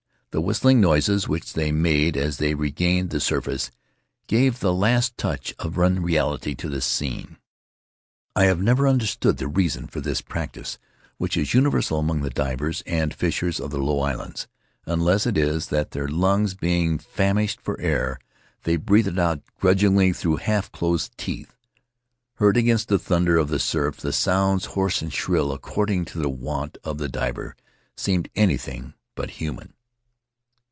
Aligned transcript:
The 0.33 0.39
whistling 0.39 0.79
noises 0.79 1.27
which 1.27 1.51
they 1.51 1.73
made 1.73 2.15
as 2.15 2.37
they 2.37 2.53
regained 2.53 3.09
the 3.09 3.19
surface 3.19 3.69
gave 4.27 4.61
the 4.61 4.73
last 4.73 5.17
touch 5.17 5.53
of 5.59 5.77
unreality 5.77 6.55
to 6.55 6.69
the 6.69 6.79
scene. 6.79 7.35
I 8.33 8.45
have 8.45 8.61
never 8.61 8.87
understood 8.87 9.35
the 9.35 9.49
reason 9.49 9.87
for 9.87 9.99
this 9.99 10.21
practice 10.21 10.77
which 11.17 11.35
is 11.35 11.53
universal 11.53 11.99
among 11.99 12.21
the 12.21 12.29
divers 12.29 12.81
and 12.85 13.13
fishers 13.13 13.59
of 13.59 13.71
the 13.71 13.81
Low 13.83 13.99
Islands, 13.99 14.47
unless 14.85 15.25
it 15.25 15.37
is 15.37 15.67
that 15.67 15.91
their 15.91 16.07
lungs, 16.07 16.53
being 16.53 16.97
famished 16.97 17.59
for 17.59 17.77
air, 17.81 18.17
they 18.63 18.77
breathe 18.77 19.09
it 19.09 19.19
out 19.19 19.41
grudgingly 19.59 20.13
through 20.13 20.37
half 20.37 20.71
closed 20.71 21.11
teeth. 21.17 21.53
Heard 22.35 22.55
against 22.55 22.87
the 22.87 22.97
thunder 22.97 23.35
of 23.35 23.49
the 23.49 23.59
surf, 23.59 23.97
the 23.97 24.13
sounds, 24.13 24.63
hoarse 24.65 25.03
or 25.03 25.09
shrill, 25.09 25.51
according 25.51 26.05
to 26.05 26.19
the 26.19 26.29
wont 26.29 26.77
of 26.85 26.99
the 26.99 27.09
diver, 27.09 27.57
seemed 27.97 28.29
anything 28.33 28.93
but 29.15 29.31
human. 29.31 29.73